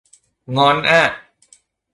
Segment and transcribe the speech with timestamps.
[0.57, 1.01] งอนอะ